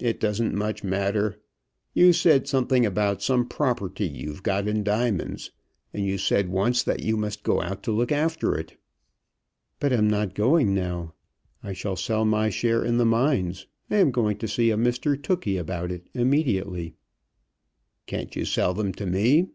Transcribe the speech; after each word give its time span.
"It 0.00 0.18
doesn't 0.18 0.56
much 0.56 0.82
matter. 0.82 1.40
You 1.94 2.12
said 2.12 2.48
something 2.48 2.84
about 2.84 3.22
some 3.22 3.46
property 3.46 4.08
you've 4.08 4.42
got 4.42 4.66
in 4.66 4.82
diamonds, 4.82 5.52
and 5.94 6.04
you 6.04 6.18
said 6.18 6.48
once 6.48 6.82
that 6.82 6.98
you 7.04 7.16
must 7.16 7.44
go 7.44 7.62
out 7.62 7.84
to 7.84 7.92
look 7.92 8.10
after 8.10 8.58
it." 8.58 8.76
"But 9.78 9.92
I'm 9.92 10.08
not 10.10 10.34
going 10.34 10.74
now. 10.74 11.14
I 11.62 11.74
shall 11.74 11.94
sell 11.94 12.24
my 12.24 12.50
share 12.50 12.84
in 12.84 12.96
the 12.96 13.06
mines. 13.06 13.68
I 13.88 13.98
am 13.98 14.10
going 14.10 14.36
to 14.38 14.48
see 14.48 14.72
a 14.72 14.76
Mr 14.76 15.14
Tookey 15.16 15.56
about 15.60 15.92
it 15.92 16.08
immediately." 16.12 16.96
"Can't 18.06 18.34
you 18.34 18.44
sell 18.44 18.74
them 18.74 18.90
to 18.94 19.06
me?" 19.06 19.46